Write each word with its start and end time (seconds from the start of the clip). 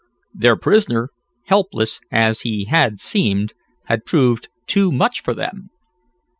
Their 0.33 0.55
prisoner, 0.55 1.09
helpless 1.45 1.99
as 2.11 2.41
he 2.41 2.65
had 2.65 2.99
seemed, 2.99 3.53
had 3.85 4.03
proved 4.03 4.49
too 4.65 4.91
much 4.91 5.21
for 5.21 5.35
them. 5.35 5.69